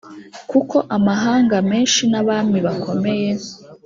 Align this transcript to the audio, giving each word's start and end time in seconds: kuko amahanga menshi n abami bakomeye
kuko 0.51 0.77
amahanga 0.97 1.55
menshi 1.71 2.01
n 2.11 2.13
abami 2.21 2.59
bakomeye 2.67 3.29